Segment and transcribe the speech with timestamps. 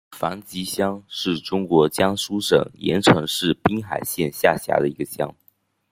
[0.09, 5.31] 樊集乡是中国江苏省盐城市滨海县下辖的一个乡。